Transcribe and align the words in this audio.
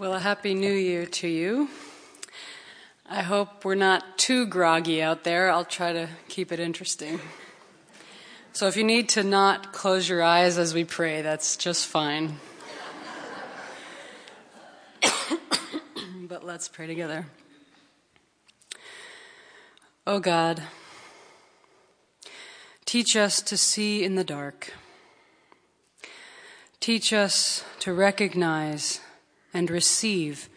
Well, 0.00 0.14
a 0.14 0.18
happy 0.18 0.54
new 0.54 0.72
year 0.72 1.04
to 1.04 1.28
you. 1.28 1.68
I 3.06 3.20
hope 3.20 3.66
we're 3.66 3.74
not 3.74 4.16
too 4.16 4.46
groggy 4.46 5.02
out 5.02 5.24
there. 5.24 5.50
I'll 5.50 5.66
try 5.66 5.92
to 5.92 6.08
keep 6.26 6.52
it 6.52 6.58
interesting. 6.58 7.20
So 8.54 8.66
if 8.66 8.78
you 8.78 8.82
need 8.82 9.10
to 9.10 9.22
not 9.22 9.74
close 9.74 10.08
your 10.08 10.22
eyes 10.22 10.56
as 10.56 10.72
we 10.72 10.84
pray, 10.84 11.20
that's 11.20 11.54
just 11.54 11.86
fine. 11.86 12.36
but 16.26 16.46
let's 16.46 16.66
pray 16.66 16.86
together. 16.86 17.26
Oh 20.06 20.18
God, 20.18 20.62
teach 22.86 23.16
us 23.16 23.42
to 23.42 23.58
see 23.58 24.02
in 24.02 24.14
the 24.14 24.24
dark. 24.24 24.72
Teach 26.80 27.12
us 27.12 27.64
to 27.80 27.92
recognize 27.92 29.00
and 29.52 29.70
receive 29.70 30.48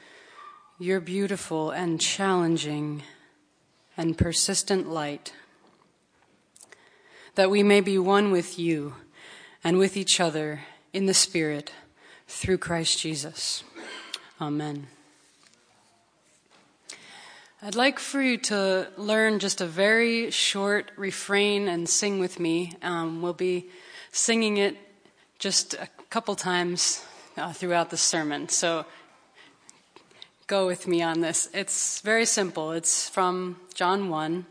your 0.79 0.99
beautiful 0.99 1.71
and 1.71 1.99
challenging 1.99 3.03
and 3.95 4.17
persistent 4.17 4.89
light, 4.89 5.33
that 7.35 7.49
we 7.49 7.63
may 7.63 7.79
be 7.79 7.97
one 7.97 8.31
with 8.31 8.59
you 8.59 8.95
and 9.63 9.77
with 9.77 9.95
each 9.95 10.19
other 10.19 10.61
in 10.91 11.05
the 11.05 11.13
Spirit 11.13 11.71
through 12.27 12.57
Christ 12.57 12.99
Jesus. 12.99 13.63
Amen. 14.41 14.87
I'd 17.61 17.75
like 17.75 17.97
for 17.97 18.21
you 18.21 18.37
to 18.39 18.89
learn 18.97 19.39
just 19.39 19.61
a 19.61 19.65
very 19.65 20.31
short 20.31 20.91
refrain 20.97 21.69
and 21.69 21.87
sing 21.87 22.19
with 22.19 22.37
me. 22.37 22.73
Um, 22.81 23.21
we'll 23.21 23.31
be 23.31 23.69
singing 24.11 24.57
it 24.57 24.75
just 25.39 25.73
a 25.75 25.87
couple 26.09 26.35
times 26.35 27.05
uh, 27.37 27.53
throughout 27.53 27.89
the 27.89 27.97
sermon. 27.97 28.49
So 28.49 28.85
go 30.47 30.67
with 30.67 30.87
me 30.87 31.01
on 31.01 31.21
this. 31.21 31.49
It's 31.53 32.01
very 32.01 32.25
simple. 32.25 32.71
It's 32.71 33.09
from 33.09 33.59
John 33.73 34.09
1. 34.09 34.45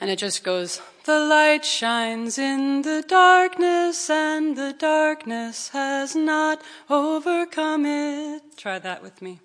And 0.00 0.10
it 0.10 0.18
just 0.18 0.44
goes, 0.44 0.80
The 1.04 1.18
light 1.20 1.64
shines 1.64 2.38
in 2.38 2.82
the 2.82 3.02
darkness, 3.06 4.10
and 4.10 4.56
the 4.56 4.74
darkness 4.78 5.70
has 5.70 6.14
not 6.14 6.60
overcome 6.90 7.86
it. 7.86 8.42
Try 8.56 8.78
that 8.78 9.02
with 9.02 9.22
me. 9.22 9.40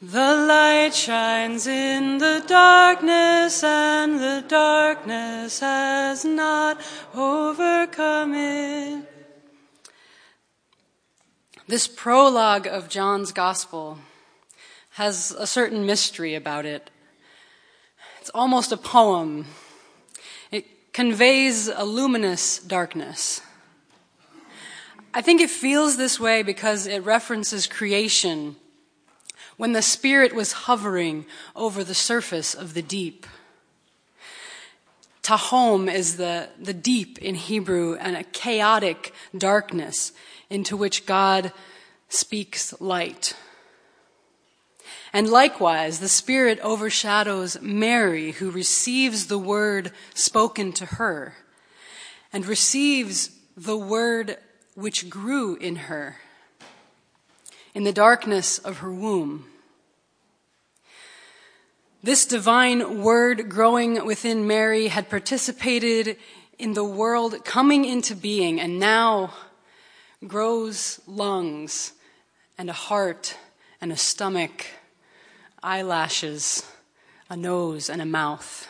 The 0.00 0.34
light 0.46 0.94
shines 0.94 1.66
in 1.66 2.18
the 2.18 2.42
darkness, 2.46 3.62
and 3.62 4.18
the 4.18 4.44
darkness 4.46 5.60
has 5.60 6.24
not 6.24 6.80
overcome 7.14 8.34
it. 8.34 9.15
This 11.68 11.88
prologue 11.88 12.68
of 12.68 12.88
John's 12.88 13.32
Gospel 13.32 13.98
has 14.90 15.34
a 15.36 15.48
certain 15.48 15.84
mystery 15.84 16.36
about 16.36 16.64
it. 16.64 16.90
It's 18.20 18.30
almost 18.30 18.70
a 18.70 18.76
poem. 18.76 19.46
It 20.52 20.92
conveys 20.92 21.66
a 21.66 21.82
luminous 21.82 22.60
darkness. 22.60 23.40
I 25.12 25.20
think 25.22 25.40
it 25.40 25.50
feels 25.50 25.96
this 25.96 26.20
way 26.20 26.44
because 26.44 26.86
it 26.86 27.00
references 27.00 27.66
creation 27.66 28.54
when 29.56 29.72
the 29.72 29.82
Spirit 29.82 30.36
was 30.36 30.52
hovering 30.52 31.26
over 31.56 31.82
the 31.82 31.94
surface 31.94 32.54
of 32.54 32.74
the 32.74 32.82
deep. 32.82 33.26
Tehom 35.24 35.92
is 35.92 36.16
the, 36.16 36.48
the 36.60 36.74
deep 36.74 37.18
in 37.18 37.34
Hebrew 37.34 37.96
and 37.96 38.14
a 38.14 38.22
chaotic 38.22 39.12
darkness 39.36 40.12
into 40.50 40.76
which 40.76 41.06
God 41.06 41.52
speaks 42.08 42.78
light. 42.80 43.34
And 45.12 45.28
likewise, 45.28 46.00
the 46.00 46.08
Spirit 46.08 46.60
overshadows 46.60 47.60
Mary, 47.60 48.32
who 48.32 48.50
receives 48.50 49.26
the 49.26 49.38
word 49.38 49.92
spoken 50.14 50.72
to 50.74 50.86
her 50.86 51.34
and 52.32 52.46
receives 52.46 53.30
the 53.56 53.76
word 53.76 54.36
which 54.74 55.08
grew 55.08 55.56
in 55.56 55.76
her 55.76 56.16
in 57.74 57.84
the 57.84 57.92
darkness 57.92 58.58
of 58.58 58.78
her 58.78 58.92
womb. 58.92 59.46
This 62.02 62.24
divine 62.24 63.02
word 63.02 63.48
growing 63.48 64.04
within 64.04 64.46
Mary 64.46 64.88
had 64.88 65.10
participated 65.10 66.16
in 66.58 66.74
the 66.74 66.84
world 66.84 67.44
coming 67.44 67.84
into 67.84 68.14
being 68.14 68.60
and 68.60 68.78
now 68.78 69.34
grows 70.28 71.00
lungs 71.06 71.92
and 72.58 72.70
a 72.70 72.74
heart 72.74 73.36
and 73.80 73.92
a 73.92 73.96
stomach, 73.96 74.66
eyelashes, 75.62 76.64
a 77.28 77.36
nose, 77.36 77.90
and 77.90 78.00
a 78.00 78.06
mouth. 78.06 78.68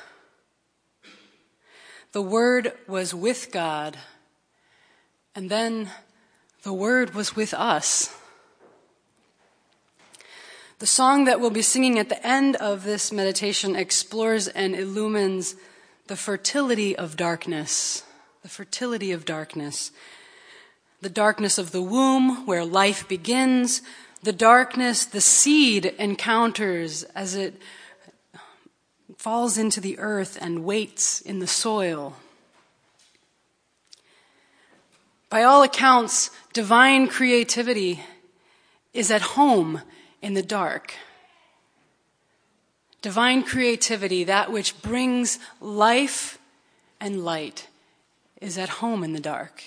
The 2.12 2.22
Word 2.22 2.72
was 2.88 3.12
with 3.12 3.50
God, 3.52 3.98
and 5.34 5.50
then 5.50 5.90
the 6.62 6.72
Word 6.72 7.14
was 7.14 7.36
with 7.36 7.52
us. 7.52 8.16
The 10.78 10.86
song 10.86 11.24
that 11.24 11.40
we'll 11.40 11.50
be 11.50 11.62
singing 11.62 11.98
at 11.98 12.08
the 12.08 12.26
end 12.26 12.56
of 12.56 12.84
this 12.84 13.10
meditation 13.10 13.76
explores 13.76 14.48
and 14.48 14.74
illumines 14.74 15.56
the 16.06 16.16
fertility 16.16 16.96
of 16.96 17.16
darkness. 17.16 18.02
The 18.42 18.48
fertility 18.48 19.12
of 19.12 19.24
darkness 19.24 19.90
the 21.00 21.10
darkness 21.10 21.58
of 21.58 21.72
the 21.72 21.82
womb 21.82 22.46
where 22.46 22.64
life 22.64 23.08
begins, 23.08 23.82
the 24.22 24.32
darkness 24.32 25.04
the 25.04 25.20
seed 25.20 25.86
encounters 25.98 27.02
as 27.14 27.34
it 27.34 27.60
falls 29.16 29.58
into 29.58 29.80
the 29.80 29.98
earth 29.98 30.38
and 30.40 30.64
waits 30.64 31.20
in 31.20 31.38
the 31.38 31.46
soil. 31.46 32.16
By 35.28 35.42
all 35.42 35.62
accounts, 35.62 36.30
divine 36.52 37.08
creativity 37.08 38.00
is 38.94 39.10
at 39.10 39.22
home 39.22 39.82
in 40.22 40.34
the 40.34 40.42
dark. 40.42 40.94
Divine 43.02 43.42
creativity, 43.42 44.24
that 44.24 44.50
which 44.50 44.80
brings 44.82 45.38
life 45.60 46.38
and 47.00 47.24
light, 47.24 47.68
is 48.40 48.56
at 48.58 48.68
home 48.68 49.04
in 49.04 49.12
the 49.12 49.20
dark. 49.20 49.62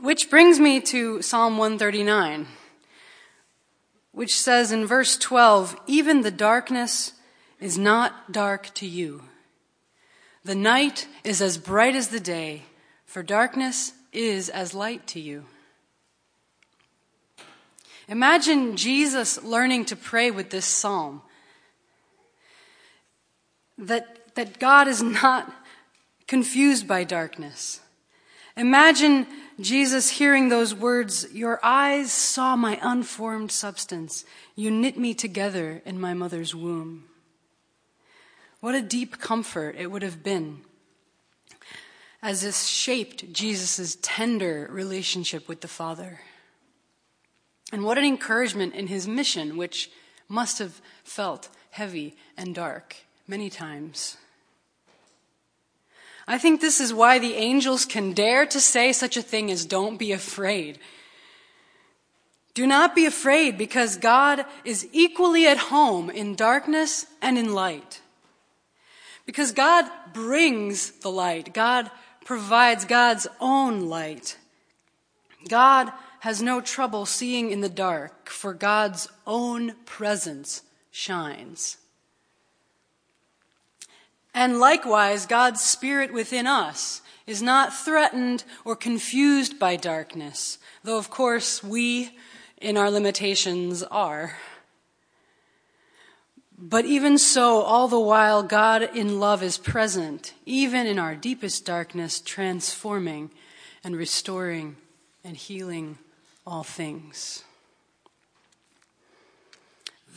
Which 0.00 0.30
brings 0.30 0.60
me 0.60 0.80
to 0.82 1.22
Psalm 1.22 1.58
139, 1.58 2.46
which 4.12 4.38
says 4.38 4.70
in 4.70 4.86
verse 4.86 5.16
12, 5.16 5.76
even 5.88 6.20
the 6.20 6.30
darkness 6.30 7.14
is 7.58 7.76
not 7.76 8.30
dark 8.30 8.72
to 8.74 8.86
you. 8.86 9.24
The 10.44 10.54
night 10.54 11.08
is 11.24 11.42
as 11.42 11.58
bright 11.58 11.96
as 11.96 12.08
the 12.08 12.20
day, 12.20 12.62
for 13.06 13.24
darkness 13.24 13.92
is 14.12 14.48
as 14.48 14.72
light 14.72 15.04
to 15.08 15.20
you. 15.20 15.46
Imagine 18.06 18.76
Jesus 18.76 19.42
learning 19.42 19.86
to 19.86 19.96
pray 19.96 20.30
with 20.30 20.50
this 20.50 20.64
psalm. 20.64 21.22
That, 23.76 24.34
that 24.36 24.60
God 24.60 24.86
is 24.86 25.02
not 25.02 25.52
confused 26.28 26.86
by 26.86 27.02
darkness. 27.02 27.80
Imagine 28.56 29.26
Jesus 29.60 30.10
hearing 30.10 30.48
those 30.48 30.74
words, 30.74 31.26
Your 31.32 31.58
eyes 31.64 32.12
saw 32.12 32.54
my 32.54 32.78
unformed 32.80 33.50
substance. 33.50 34.24
You 34.54 34.70
knit 34.70 34.96
me 34.96 35.14
together 35.14 35.82
in 35.84 36.00
my 36.00 36.14
mother's 36.14 36.54
womb. 36.54 37.04
What 38.60 38.74
a 38.74 38.82
deep 38.82 39.18
comfort 39.18 39.76
it 39.76 39.90
would 39.90 40.02
have 40.02 40.22
been 40.22 40.62
as 42.22 42.42
this 42.42 42.66
shaped 42.66 43.32
Jesus' 43.32 43.96
tender 44.02 44.68
relationship 44.70 45.48
with 45.48 45.60
the 45.60 45.68
Father. 45.68 46.20
And 47.72 47.84
what 47.84 47.98
an 47.98 48.04
encouragement 48.04 48.74
in 48.74 48.88
his 48.88 49.06
mission, 49.06 49.56
which 49.56 49.90
must 50.28 50.58
have 50.58 50.80
felt 51.04 51.48
heavy 51.70 52.16
and 52.36 52.54
dark 52.54 52.96
many 53.26 53.50
times. 53.50 54.16
I 56.30 56.36
think 56.36 56.60
this 56.60 56.78
is 56.78 56.92
why 56.92 57.18
the 57.18 57.34
angels 57.34 57.86
can 57.86 58.12
dare 58.12 58.44
to 58.44 58.60
say 58.60 58.92
such 58.92 59.16
a 59.16 59.22
thing 59.22 59.50
as 59.50 59.64
don't 59.64 59.96
be 59.96 60.12
afraid. 60.12 60.78
Do 62.52 62.66
not 62.66 62.94
be 62.94 63.06
afraid 63.06 63.56
because 63.56 63.96
God 63.96 64.44
is 64.62 64.86
equally 64.92 65.46
at 65.46 65.56
home 65.56 66.10
in 66.10 66.34
darkness 66.34 67.06
and 67.22 67.38
in 67.38 67.54
light. 67.54 68.02
Because 69.24 69.52
God 69.52 69.86
brings 70.12 70.90
the 70.90 71.10
light. 71.10 71.54
God 71.54 71.90
provides 72.26 72.84
God's 72.84 73.26
own 73.40 73.88
light. 73.88 74.36
God 75.48 75.90
has 76.20 76.42
no 76.42 76.60
trouble 76.60 77.06
seeing 77.06 77.50
in 77.50 77.62
the 77.62 77.70
dark, 77.70 78.28
for 78.28 78.52
God's 78.52 79.08
own 79.26 79.76
presence 79.86 80.60
shines. 80.90 81.78
And 84.34 84.60
likewise, 84.60 85.26
God's 85.26 85.60
Spirit 85.60 86.12
within 86.12 86.46
us 86.46 87.02
is 87.26 87.42
not 87.42 87.74
threatened 87.74 88.44
or 88.64 88.74
confused 88.76 89.58
by 89.58 89.76
darkness, 89.76 90.58
though 90.82 90.98
of 90.98 91.10
course 91.10 91.62
we, 91.62 92.16
in 92.60 92.76
our 92.76 92.90
limitations, 92.90 93.82
are. 93.82 94.38
But 96.56 96.86
even 96.86 97.18
so, 97.18 97.62
all 97.62 97.86
the 97.86 98.00
while, 98.00 98.42
God 98.42 98.82
in 98.82 99.20
love 99.20 99.42
is 99.42 99.58
present, 99.58 100.34
even 100.44 100.86
in 100.86 100.98
our 100.98 101.14
deepest 101.14 101.64
darkness, 101.64 102.18
transforming 102.20 103.30
and 103.84 103.94
restoring 103.94 104.76
and 105.22 105.36
healing 105.36 105.98
all 106.46 106.64
things. 106.64 107.44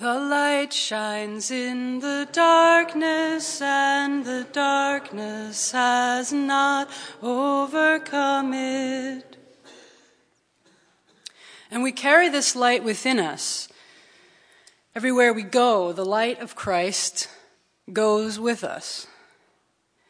The 0.01 0.19
light 0.19 0.73
shines 0.73 1.51
in 1.51 1.99
the 1.99 2.27
darkness, 2.31 3.61
and 3.61 4.25
the 4.25 4.47
darkness 4.51 5.71
has 5.73 6.33
not 6.33 6.89
overcome 7.21 8.51
it. 8.53 9.37
And 11.69 11.83
we 11.83 11.91
carry 11.91 12.29
this 12.29 12.55
light 12.55 12.83
within 12.83 13.19
us 13.19 13.69
Everywhere 14.93 15.31
we 15.31 15.43
go, 15.43 15.93
the 15.93 16.03
light 16.03 16.41
of 16.41 16.55
Christ 16.55 17.29
goes 17.93 18.37
with 18.37 18.61
us, 18.61 19.07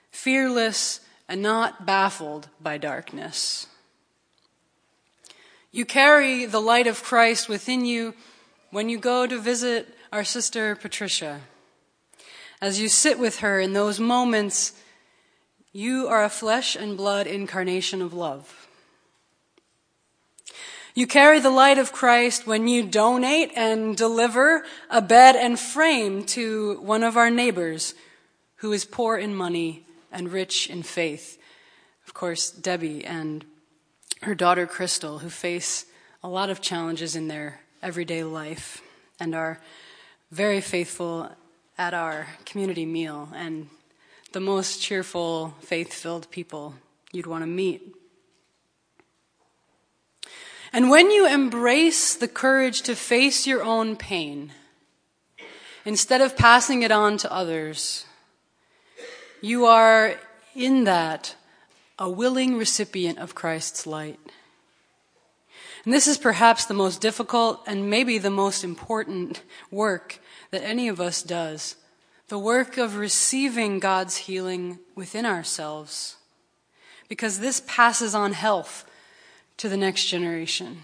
fearless 0.10 1.02
and 1.30 1.42
not 1.42 1.86
baffled 1.86 2.50
by 2.60 2.80
darkness. 2.80 3.68
You 5.72 5.86
carry 5.86 6.46
the 6.46 6.60
light 6.60 6.88
of 6.88 7.04
Christ 7.04 7.48
within 7.48 7.86
you 7.86 8.16
when 8.72 8.88
you 8.88 8.98
go 8.98 9.28
to 9.28 9.38
visit 9.38 9.94
our 10.12 10.24
sister 10.24 10.76
Patricia. 10.76 11.42
As 12.62 12.80
you 12.80 12.90
sit 12.90 13.20
with 13.20 13.40
her 13.40 13.60
in 13.60 13.74
those 13.74 14.00
moments, 14.00 14.74
you 15.74 16.08
are 16.08 16.24
a 16.24 16.30
flesh 16.30 16.76
and 16.76 16.98
blood 16.98 17.28
incarnation 17.28 18.02
of 18.02 18.14
love. 18.14 18.68
You 20.94 21.08
carry 21.08 21.40
the 21.40 21.50
light 21.50 21.78
of 21.78 21.94
Christ 21.94 22.46
when 22.46 22.68
you 22.68 22.84
donate 22.84 23.52
and 23.56 23.96
deliver 23.96 24.66
a 24.90 25.02
bed 25.02 25.36
and 25.36 25.58
frame 25.58 26.26
to 26.28 26.80
one 26.82 27.04
of 27.04 27.16
our 27.16 27.30
neighbors 27.30 27.94
who 28.58 28.74
is 28.74 28.84
poor 28.84 29.18
in 29.18 29.34
money 29.34 29.86
and 30.12 30.32
rich 30.32 30.70
in 30.70 30.84
faith. 30.84 31.38
Of 32.06 32.14
course, 32.14 32.52
Debbie 32.52 33.06
and 33.06 33.46
her 34.22 34.36
daughter 34.36 34.68
Crystal, 34.68 35.20
who 35.20 35.30
face 35.30 35.86
a 36.22 36.28
lot 36.28 36.50
of 36.50 36.62
challenges 36.62 37.16
in 37.16 37.28
their 37.30 37.62
everyday 37.82 38.24
life 38.24 38.82
and 39.20 39.34
are 39.34 39.60
very 40.32 40.62
faithful 40.62 41.30
at 41.78 41.94
our 41.94 42.28
community 42.46 42.86
meal 42.86 43.30
and 43.36 43.70
the 44.34 44.40
most 44.40 44.82
cheerful, 44.82 45.56
faith 45.62 45.94
filled 45.94 46.30
people 46.32 46.76
you'd 47.12 47.28
want 47.28 47.44
to 47.44 47.48
meet. 47.48 47.96
And 50.72 50.90
when 50.90 51.12
you 51.12 51.28
embrace 51.28 52.16
the 52.16 52.30
courage 52.30 52.82
to 52.84 52.96
face 52.96 53.46
your 53.46 53.62
own 53.62 53.98
pain, 53.98 54.54
instead 55.84 56.22
of 56.22 56.38
passing 56.38 56.82
it 56.82 56.92
on 56.92 57.18
to 57.18 57.34
others, 57.34 58.06
you 59.42 59.66
are 59.66 60.16
in 60.56 60.86
that 60.86 61.36
a 62.00 62.10
willing 62.10 62.58
recipient 62.58 63.20
of 63.20 63.36
Christ's 63.36 63.86
light. 63.86 64.20
And 65.84 65.94
this 65.94 66.08
is 66.08 66.18
perhaps 66.18 66.66
the 66.66 66.74
most 66.74 67.02
difficult 67.02 67.64
and 67.66 67.90
maybe 67.90 68.18
the 68.18 68.30
most 68.30 68.64
important 68.64 69.42
work 69.72 70.20
that 70.52 70.64
any 70.64 70.88
of 70.88 71.02
us 71.02 71.24
does 71.24 71.76
the 72.32 72.40
work 72.40 72.78
of 72.78 72.96
receiving 72.96 73.78
God's 73.78 74.16
healing 74.16 74.80
within 74.96 75.26
ourselves. 75.26 76.16
Because 77.10 77.40
this 77.40 77.62
passes 77.68 78.16
on 78.16 78.32
health 78.32 78.86
to 79.58 79.68
the 79.68 79.76
next 79.76 80.06
generation. 80.06 80.78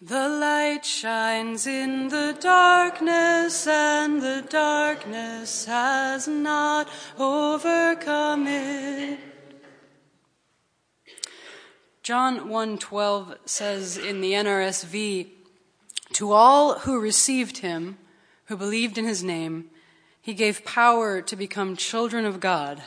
The 0.00 0.26
light 0.26 0.86
shines 0.86 1.66
in 1.66 2.08
the 2.08 2.34
darkness, 2.40 3.66
and 3.66 4.22
the 4.22 4.42
darkness 4.48 5.66
has 5.66 6.26
not 6.26 6.88
overcome 7.18 8.46
it. 8.46 9.18
John 12.06 12.48
1:12 12.48 13.36
says 13.46 13.96
in 13.96 14.20
the 14.20 14.32
NRSV, 14.32 15.26
"To 16.12 16.30
all 16.30 16.78
who 16.78 17.00
received 17.00 17.58
him, 17.58 17.98
who 18.44 18.56
believed 18.56 18.96
in 18.96 19.04
his 19.04 19.24
name, 19.24 19.72
he 20.22 20.32
gave 20.32 20.64
power 20.64 21.20
to 21.20 21.34
become 21.34 21.76
children 21.76 22.24
of 22.24 22.38
God." 22.38 22.84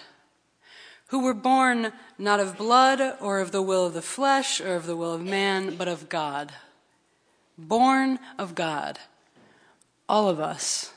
who 1.08 1.20
were 1.20 1.34
born 1.34 1.92
not 2.18 2.40
of 2.40 2.58
blood 2.58 3.18
or 3.20 3.42
of 3.42 3.52
the 3.52 3.62
will 3.62 3.88
of 3.88 3.94
the 3.94 4.02
flesh 4.02 4.62
or 4.62 4.76
of 4.76 4.86
the 4.86 4.96
will 4.96 5.16
of 5.16 5.22
man, 5.22 5.76
but 5.76 5.88
of 5.90 6.08
God. 6.08 6.54
Born 7.58 8.20
of 8.38 8.56
God. 8.56 9.00
All 10.08 10.30
of 10.30 10.40
us. 10.40 10.94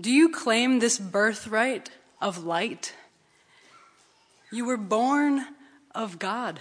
Do 0.00 0.10
you 0.10 0.30
claim 0.30 0.78
this 0.78 0.96
birthright 0.96 1.90
of 2.18 2.44
light? 2.44 2.94
You 4.50 4.64
were 4.64 4.78
born 4.78 5.56
of 5.94 6.18
God, 6.18 6.60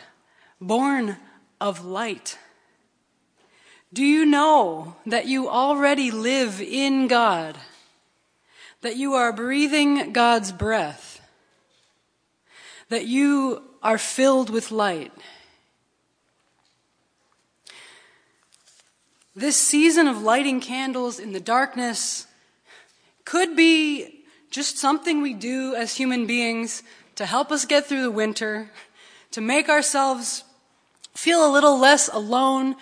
born 0.60 1.18
of 1.60 1.86
light. 1.86 2.38
Do 3.92 4.04
you 4.04 4.26
know 4.26 4.96
that 5.06 5.28
you 5.28 5.50
already 5.50 6.12
live 6.12 6.62
in 6.62 7.08
God? 7.08 7.58
That 8.81 8.96
you 8.96 9.14
are 9.14 9.34
breathing 9.34 10.14
God's 10.14 10.52
breath? 10.52 11.20
that 12.90 13.06
you 13.06 13.64
are 13.81 13.98
filled 13.98 14.50
with 14.50 14.72
light. 14.72 15.14
This 19.36 19.56
season 19.56 20.08
of 20.08 20.22
lighting 20.22 20.60
candles 20.60 21.20
in 21.20 21.31
the 21.31 21.40
darkness 21.40 22.28
could 23.24 23.56
be 23.56 24.26
just 24.52 24.78
something 24.78 25.22
we 25.22 25.34
do 25.34 25.76
as 25.76 25.96
human 25.96 26.26
beings 26.26 26.84
to 27.16 27.26
help 27.26 27.52
us 27.52 27.66
get 27.66 27.86
through 27.86 28.02
the 28.02 28.12
winter, 28.12 28.72
to 29.31 29.42
make 29.42 29.70
ourselves 29.70 30.44
feel 31.14 31.46
a 31.46 31.52
little 31.52 31.78
less 31.78 32.08
alone, 32.08 32.76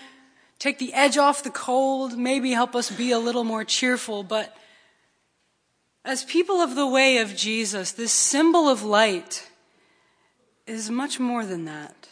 take 0.59 0.79
the 0.79 0.93
edge 0.93 1.17
off 1.17 1.43
the 1.43 1.49
cold, 1.49 2.17
maybe 2.17 2.51
help 2.51 2.75
us 2.75 2.89
be 2.89 3.11
a 3.11 3.19
little 3.19 3.43
more 3.43 3.63
cheerful. 3.63 4.23
But 4.23 4.55
as 6.05 6.23
people 6.23 6.61
of 6.61 6.75
the 6.75 6.87
way 6.87 7.17
of 7.17 7.35
Jesus, 7.35 7.91
this 7.91 8.11
symbol 8.11 8.69
of 8.69 8.83
light 8.83 9.49
is 10.65 10.89
much 10.89 11.19
more 11.19 11.45
than 11.45 11.65
that. 11.65 12.09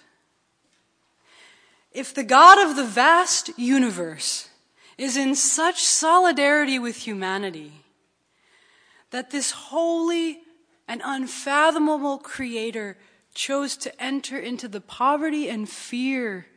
If 1.92 2.14
the 2.14 2.24
God 2.24 2.70
of 2.70 2.76
the 2.76 2.84
vast 2.84 3.58
universe 3.58 4.50
is 4.98 5.16
in 5.16 5.36
such 5.36 5.84
solidarity 5.84 6.80
with 6.80 6.98
humanity 6.98 7.72
that 9.12 9.32
this 9.32 9.52
holy 9.52 10.40
and 10.88 11.02
unfathomable 11.04 12.18
creator 12.18 12.98
chose 13.36 13.78
to 13.78 14.02
enter 14.02 14.40
into 14.40 14.68
the 14.68 14.82
poverty 14.82 15.48
and 15.48 15.70
fear 15.70 16.48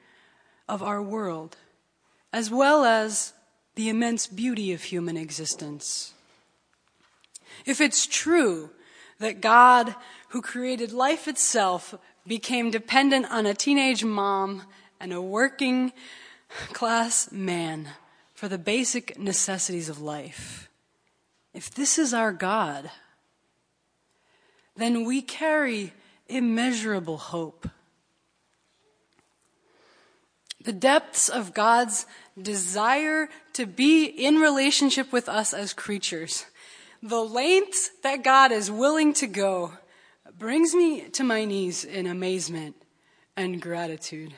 of 0.69 0.83
our 0.83 1.03
world, 1.03 1.57
as 2.33 2.51
well 2.51 2.85
as 2.85 3.35
the 3.75 3.89
immense 3.89 4.27
beauty 4.27 4.73
of 4.73 4.85
human 4.85 5.17
existence. 5.17 6.15
If 7.67 7.81
it's 7.81 8.07
true 8.07 8.71
that 9.19 9.41
God 9.41 9.95
who 10.29 10.41
created 10.41 10.93
life 10.93 11.27
itself, 11.27 11.95
became 12.27 12.71
dependent 12.71 13.27
on 13.31 13.47
a 13.47 13.55
teenage 13.55 14.05
mom 14.05 14.63
and 15.01 15.13
a 15.13 15.23
working 15.23 15.93
class 16.73 17.33
man 17.33 17.89
for 18.35 18.49
the 18.49 18.59
basic 18.59 19.19
necessities 19.19 19.89
of 19.89 20.01
life. 20.01 20.69
If 21.55 21.75
this 21.75 21.99
is 21.99 22.13
our 22.13 22.33
God, 22.33 22.91
then 24.77 25.05
we 25.05 25.23
carry 25.23 25.93
immeasurable 26.29 27.17
hope. 27.17 27.69
The 30.63 30.73
depths 30.73 31.29
of 31.29 31.55
God's 31.55 32.07
desire 32.41 33.29
to 33.55 33.67
be 33.67 34.05
in 34.05 34.37
relationship 34.37 35.13
with 35.13 35.29
us 35.29 35.55
as 35.55 35.73
creatures, 35.73 36.47
the 37.03 37.23
lengths 37.23 37.91
that 38.03 38.25
God 38.25 38.53
is 38.53 38.71
willing 38.71 39.13
to 39.15 39.27
go 39.27 39.73
brings 40.37 40.75
me 40.75 41.09
to 41.11 41.25
my 41.25 41.45
knees 41.45 41.85
in 41.85 42.07
amazement 42.07 42.77
and 43.37 43.63
gratitude. 43.63 44.35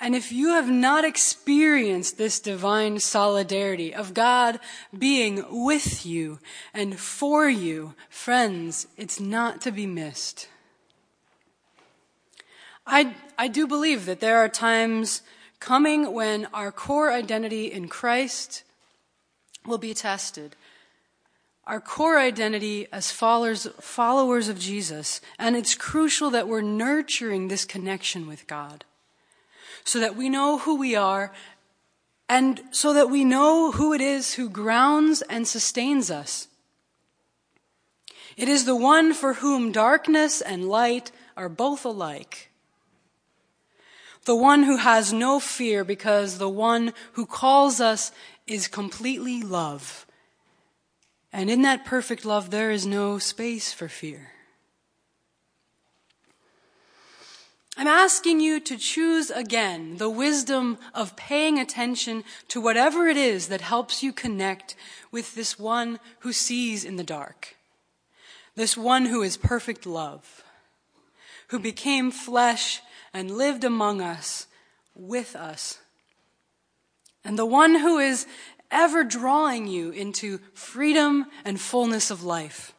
And 0.00 0.16
if 0.16 0.32
you 0.32 0.48
have 0.48 0.70
not 0.70 1.04
experienced 1.04 2.16
this 2.16 2.40
divine 2.40 3.00
solidarity 3.00 3.94
of 3.94 4.14
God 4.14 4.58
being 4.96 5.44
with 5.50 6.06
you 6.06 6.38
and 6.72 6.98
for 6.98 7.48
you, 7.48 7.94
friends, 8.08 8.86
it's 8.96 9.20
not 9.20 9.60
to 9.60 9.70
be 9.70 9.86
missed. 9.86 10.48
I, 12.86 13.14
I 13.38 13.48
do 13.48 13.66
believe 13.66 14.06
that 14.06 14.20
there 14.20 14.38
are 14.38 14.48
times 14.48 15.20
coming 15.60 16.14
when 16.14 16.46
our 16.54 16.72
core 16.72 17.12
identity 17.12 17.70
in 17.70 17.88
Christ 17.88 18.64
will 19.66 19.78
be 19.78 19.92
tested 19.92 20.56
our 21.70 21.80
core 21.80 22.18
identity 22.18 22.88
as 22.90 23.12
followers, 23.12 23.68
followers 23.78 24.48
of 24.48 24.58
Jesus, 24.58 25.20
and 25.38 25.54
it's 25.54 25.76
crucial 25.76 26.28
that 26.30 26.48
we're 26.48 26.62
nurturing 26.62 27.46
this 27.46 27.64
connection 27.64 28.26
with 28.26 28.48
God 28.48 28.84
so 29.84 30.00
that 30.00 30.16
we 30.16 30.28
know 30.28 30.58
who 30.58 30.76
we 30.76 30.94
are 30.94 31.32
and 32.28 32.62
so 32.70 32.92
that 32.92 33.10
we 33.10 33.24
know 33.24 33.72
who 33.72 33.92
it 33.92 34.00
is 34.00 34.34
who 34.34 34.48
grounds 34.48 35.22
and 35.22 35.48
sustains 35.48 36.10
us. 36.10 36.46
It 38.36 38.48
is 38.48 38.64
the 38.64 38.76
one 38.76 39.12
for 39.12 39.34
whom 39.34 39.72
darkness 39.72 40.40
and 40.40 40.68
light 40.68 41.10
are 41.36 41.48
both 41.48 41.84
alike. 41.84 42.50
The 44.24 44.36
one 44.36 44.62
who 44.62 44.76
has 44.76 45.12
no 45.12 45.40
fear 45.40 45.82
because 45.82 46.38
the 46.38 46.48
one 46.48 46.92
who 47.14 47.26
calls 47.26 47.80
us 47.80 48.12
is 48.46 48.68
completely 48.68 49.42
love. 49.42 50.06
And 51.32 51.50
in 51.50 51.62
that 51.62 51.84
perfect 51.84 52.24
love, 52.24 52.50
there 52.50 52.70
is 52.70 52.86
no 52.86 53.18
space 53.18 53.72
for 53.72 53.88
fear. 53.88 54.32
I'm 57.80 57.86
asking 57.86 58.40
you 58.40 58.60
to 58.60 58.76
choose 58.76 59.30
again 59.30 59.96
the 59.96 60.10
wisdom 60.10 60.76
of 60.92 61.16
paying 61.16 61.58
attention 61.58 62.24
to 62.48 62.60
whatever 62.60 63.08
it 63.08 63.16
is 63.16 63.48
that 63.48 63.62
helps 63.62 64.02
you 64.02 64.12
connect 64.12 64.76
with 65.10 65.34
this 65.34 65.58
one 65.58 65.98
who 66.18 66.30
sees 66.34 66.84
in 66.84 66.96
the 66.96 67.02
dark, 67.02 67.56
this 68.54 68.76
one 68.76 69.06
who 69.06 69.22
is 69.22 69.38
perfect 69.38 69.86
love, 69.86 70.44
who 71.48 71.58
became 71.58 72.10
flesh 72.10 72.82
and 73.14 73.30
lived 73.30 73.64
among 73.64 74.02
us, 74.02 74.46
with 74.94 75.34
us, 75.34 75.78
and 77.24 77.38
the 77.38 77.46
one 77.46 77.76
who 77.76 77.98
is 77.98 78.26
ever 78.70 79.04
drawing 79.04 79.66
you 79.66 79.88
into 79.88 80.38
freedom 80.52 81.24
and 81.46 81.58
fullness 81.58 82.10
of 82.10 82.22
life. 82.22 82.74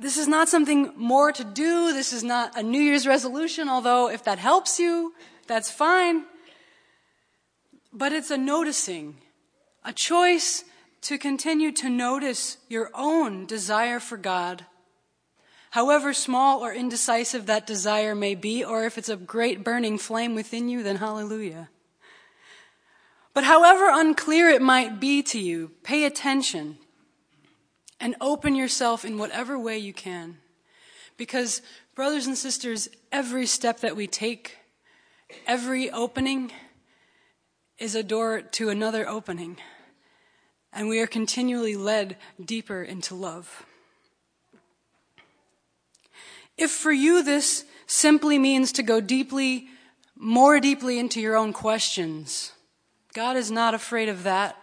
This 0.00 0.16
is 0.16 0.26
not 0.26 0.48
something 0.48 0.94
more 0.96 1.30
to 1.30 1.44
do. 1.44 1.92
This 1.92 2.14
is 2.14 2.24
not 2.24 2.56
a 2.56 2.62
New 2.62 2.80
Year's 2.80 3.06
resolution, 3.06 3.68
although 3.68 4.08
if 4.08 4.24
that 4.24 4.38
helps 4.38 4.78
you, 4.78 5.12
that's 5.46 5.70
fine. 5.70 6.24
But 7.92 8.14
it's 8.14 8.30
a 8.30 8.38
noticing, 8.38 9.18
a 9.84 9.92
choice 9.92 10.64
to 11.02 11.18
continue 11.18 11.70
to 11.72 11.90
notice 11.90 12.56
your 12.70 12.90
own 12.94 13.44
desire 13.44 14.00
for 14.00 14.16
God, 14.16 14.64
however 15.72 16.14
small 16.14 16.60
or 16.60 16.72
indecisive 16.72 17.44
that 17.46 17.66
desire 17.66 18.14
may 18.14 18.34
be, 18.34 18.64
or 18.64 18.86
if 18.86 18.96
it's 18.96 19.10
a 19.10 19.16
great 19.16 19.62
burning 19.62 19.98
flame 19.98 20.34
within 20.34 20.70
you, 20.70 20.82
then 20.82 20.96
hallelujah. 20.96 21.68
But 23.34 23.44
however 23.44 23.90
unclear 23.92 24.48
it 24.48 24.62
might 24.62 24.98
be 24.98 25.22
to 25.24 25.38
you, 25.38 25.72
pay 25.82 26.04
attention 26.04 26.78
and 28.00 28.16
open 28.20 28.54
yourself 28.54 29.04
in 29.04 29.18
whatever 29.18 29.58
way 29.58 29.78
you 29.78 29.92
can. 29.92 30.38
Because, 31.16 31.60
brothers 31.94 32.26
and 32.26 32.36
sisters, 32.36 32.88
every 33.12 33.46
step 33.46 33.80
that 33.80 33.94
we 33.94 34.06
take, 34.06 34.56
every 35.46 35.90
opening 35.90 36.50
is 37.78 37.94
a 37.94 38.02
door 38.02 38.40
to 38.40 38.70
another 38.70 39.08
opening. 39.08 39.58
And 40.72 40.88
we 40.88 41.00
are 41.00 41.06
continually 41.06 41.76
led 41.76 42.16
deeper 42.42 42.82
into 42.82 43.14
love. 43.14 43.66
If 46.56 46.70
for 46.70 46.92
you 46.92 47.22
this 47.22 47.64
simply 47.86 48.38
means 48.38 48.72
to 48.72 48.82
go 48.82 49.00
deeply, 49.00 49.68
more 50.14 50.60
deeply 50.60 50.98
into 50.98 51.20
your 51.20 51.36
own 51.36 51.52
questions, 51.52 52.52
God 53.14 53.36
is 53.36 53.50
not 53.50 53.74
afraid 53.74 54.08
of 54.08 54.22
that 54.22 54.59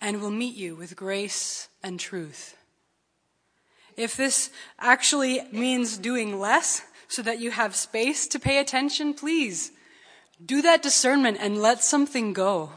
and 0.00 0.20
will 0.20 0.30
meet 0.30 0.56
you 0.56 0.74
with 0.74 0.96
grace 0.96 1.68
and 1.82 1.98
truth. 1.98 2.56
If 3.96 4.16
this 4.16 4.50
actually 4.78 5.40
means 5.52 5.98
doing 5.98 6.38
less 6.38 6.82
so 7.08 7.22
that 7.22 7.40
you 7.40 7.50
have 7.50 7.76
space 7.76 8.26
to 8.28 8.38
pay 8.38 8.58
attention, 8.58 9.14
please 9.14 9.70
do 10.44 10.62
that 10.62 10.82
discernment 10.82 11.38
and 11.40 11.62
let 11.62 11.82
something 11.82 12.32
go. 12.32 12.72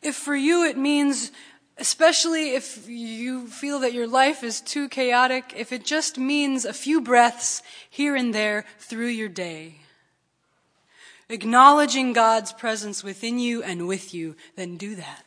If 0.00 0.16
for 0.16 0.34
you 0.34 0.64
it 0.64 0.76
means, 0.76 1.30
especially 1.78 2.54
if 2.54 2.88
you 2.88 3.46
feel 3.46 3.78
that 3.80 3.92
your 3.92 4.08
life 4.08 4.42
is 4.42 4.60
too 4.60 4.88
chaotic, 4.88 5.52
if 5.54 5.70
it 5.70 5.84
just 5.84 6.18
means 6.18 6.64
a 6.64 6.72
few 6.72 7.00
breaths 7.00 7.62
here 7.88 8.16
and 8.16 8.34
there 8.34 8.64
through 8.78 9.08
your 9.08 9.28
day, 9.28 9.81
acknowledging 11.32 12.12
God's 12.12 12.52
presence 12.52 13.02
within 13.02 13.38
you 13.38 13.62
and 13.62 13.86
with 13.88 14.12
you, 14.14 14.36
then 14.56 14.76
do 14.76 14.94
that. 14.96 15.24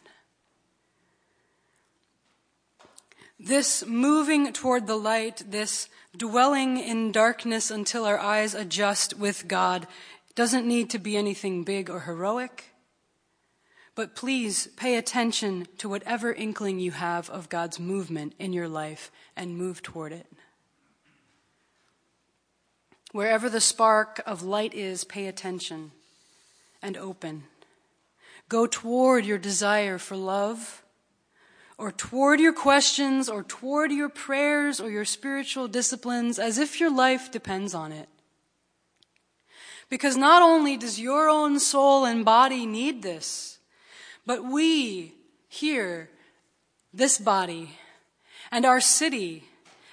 This 3.39 3.85
moving 3.85 4.53
toward 4.53 4.87
the 4.87 4.95
light, 4.95 5.43
this 5.47 5.89
dwelling 6.15 6.77
in 6.77 7.11
darkness 7.11 7.69
until 7.69 8.05
our 8.05 8.17
eyes 8.17 8.53
adjust 8.53 9.17
with 9.17 9.47
God, 9.47 9.87
doesn't 10.35 10.67
need 10.67 10.89
to 10.89 10.99
be 10.99 11.17
anything 11.17 11.63
big 11.63 11.89
or 11.89 12.01
heroic. 12.01 12.71
But 13.93 14.15
please 14.15 14.67
pay 14.75 14.97
attention 14.97 15.67
to 15.77 15.87
whatever 15.87 16.33
inkling 16.33 16.79
you 16.79 16.91
have 16.91 17.29
of 17.29 17.49
God's 17.49 17.79
movement 17.79 18.33
in 18.37 18.51
your 18.51 18.67
life 18.67 19.11
and 19.35 19.57
move 19.57 19.81
toward 19.81 20.11
it. 20.11 20.27
Wherever 23.15 23.49
the 23.49 23.61
spark 23.61 24.21
of 24.25 24.43
light 24.43 24.73
is, 24.73 25.05
pay 25.05 25.27
attention 25.27 25.91
and 26.81 26.97
open. 26.97 27.45
Go 28.49 28.67
toward 28.67 29.25
your 29.25 29.37
desire 29.37 29.97
for 29.97 30.17
love, 30.17 30.83
or 31.77 31.93
toward 31.93 32.41
your 32.41 32.51
questions, 32.51 33.29
or 33.29 33.41
toward 33.41 33.93
your 33.93 34.09
prayers, 34.09 34.81
or 34.81 34.89
your 34.89 35.05
spiritual 35.05 35.69
disciplines, 35.69 36.37
as 36.37 36.57
if 36.57 36.81
your 36.81 36.93
life 36.93 37.31
depends 37.31 37.73
on 37.73 37.93
it. 37.93 38.09
Because 39.89 40.17
not 40.17 40.41
only 40.41 40.75
does 40.75 40.99
your 40.99 41.29
own 41.29 41.57
soul 41.61 42.03
and 42.03 42.25
body 42.25 42.65
need 42.65 43.01
this, 43.01 43.59
but 44.25 44.43
we 44.43 45.13
here, 45.47 46.09
this 46.93 47.17
body, 47.17 47.79
and 48.51 48.65
our 48.65 48.81
city, 48.81 49.45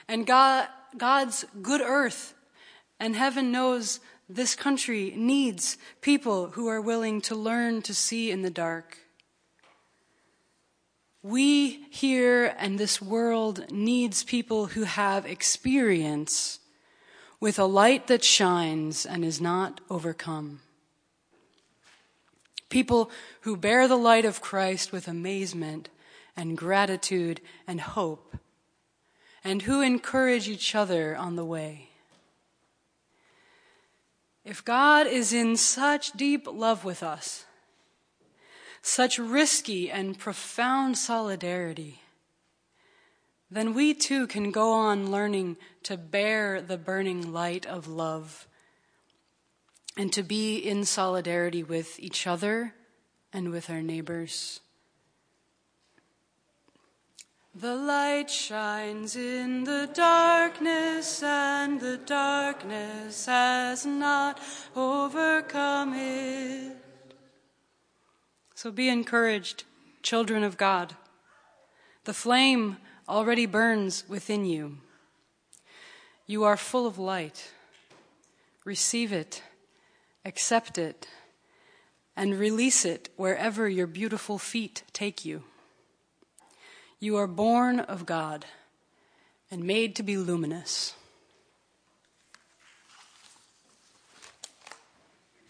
and 0.09 0.27
God, 0.27 0.67
God's 0.99 1.45
good 1.63 1.83
earth 1.83 2.35
and 3.03 3.17
heaven 3.17 3.51
knows 3.51 3.99
this 4.29 4.55
country 4.55 5.13
needs 5.17 5.77
people 6.01 6.51
who 6.51 6.69
are 6.69 6.81
willing 6.81 7.21
to 7.21 7.35
learn 7.35 7.83
to 7.83 7.93
see 7.93 8.31
in 8.31 8.43
the 8.43 8.51
dark. 8.51 8.99
We 11.21 11.83
here 11.91 12.55
and 12.57 12.79
this 12.79 13.03
world 13.03 13.73
needs 13.73 14.23
people 14.23 14.67
who 14.67 14.85
have 14.85 15.27
experience 15.27 16.61
with 17.41 17.59
a 17.59 17.65
light 17.65 18.07
that 18.07 18.23
shines 18.23 19.05
and 19.05 19.25
is 19.25 19.41
not 19.41 19.81
overcome. 19.91 20.61
People 22.69 23.11
who 23.41 23.57
bear 23.57 23.89
the 23.89 23.97
light 23.97 24.25
of 24.25 24.41
Christ 24.41 24.93
with 24.93 25.09
amazement 25.09 25.89
and 26.37 26.57
gratitude 26.57 27.41
and 27.67 27.81
hope, 27.81 28.37
and 29.43 29.63
who 29.63 29.81
encourage 29.81 30.49
each 30.49 30.77
other 30.77 31.17
on 31.17 31.35
the 31.35 31.45
way. 31.45 31.89
If 34.45 34.65
God 34.65 35.07
is 35.07 35.33
in 35.33 35.57
such 35.57 36.13
deep 36.13 36.47
love 36.47 36.85
with 36.85 37.03
us, 37.03 37.47
such 38.83 39.19
risky 39.19 39.91
and 39.91 40.19
profound 40.19 40.99
solidarity, 40.99 42.01
then 43.49 43.75
we 43.75 43.95
too 43.95 44.27
can 44.27 44.51
go 44.51 44.73
on 44.73 45.11
learning 45.11 45.59
to 45.85 45.97
bear 45.97 46.61
the 46.61 46.79
burning 46.79 47.33
light 47.33 47.67
of 47.67 47.87
love 47.87 48.49
and 49.97 50.13
to 50.13 50.23
be 50.23 50.57
in 50.57 50.85
solidarity 50.85 51.63
with 51.63 52.01
each 52.01 52.27
other 52.27 52.75
and 53.33 53.51
with 53.51 53.71
our 53.71 53.83
neighbors. 53.83 54.62
The 57.55 57.77
light 57.77 58.31
shines 58.31 59.15
in 59.15 59.65
the 59.65 59.87
darkness, 59.93 61.23
and 61.23 61.79
the 61.79 61.99
darkness 61.99 63.27
has 63.27 63.85
not 63.85 64.41
overcome 64.75 65.93
it. 65.95 66.77
So 68.55 68.71
be 68.71 68.89
encouraged, 68.89 69.65
children 70.03 70.43
of 70.43 70.57
God. 70.57 70.97
The 72.05 72.15
flame 72.15 72.79
already 73.07 73.45
burns 73.45 74.05
within 74.09 74.47
you. 74.47 74.79
You 76.27 76.45
are 76.45 76.57
full 76.57 76.87
of 76.87 76.99
light. 76.99 77.51
Receive 78.65 79.13
it, 79.13 79.43
accept 80.25 80.79
it, 80.79 81.07
and 82.17 82.39
release 82.39 82.87
it 82.87 83.11
wherever 83.17 83.69
your 83.69 83.87
beautiful 83.87 84.39
feet 84.39 84.85
take 84.95 85.27
you. 85.27 85.43
You 87.03 87.17
are 87.17 87.27
born 87.27 87.81
of 87.81 88.07
God 88.07 88.47
and 89.51 89.65
made 89.65 89.97
to 89.97 90.05
be 90.05 90.17
luminous. 90.17 90.95